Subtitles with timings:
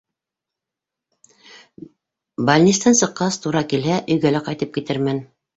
[2.49, 5.25] Больнистән сыҡҡас, тура килһә, өйгә лә ҡайтып китермен.